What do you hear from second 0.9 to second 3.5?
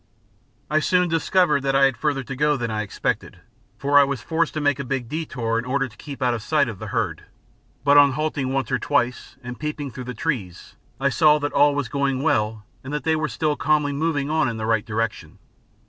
discovered that I had further to go than I expected,